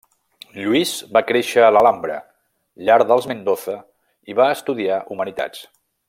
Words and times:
Lluís 0.61 0.93
va 1.17 1.21
créixer 1.31 1.65
a 1.65 1.67
l'Alhambra, 1.75 2.15
llar 2.87 2.97
dels 3.13 3.27
Mendoza, 3.35 3.75
i 4.33 4.37
va 4.43 4.49
estudiar 4.59 4.97
humanitats. 5.17 5.63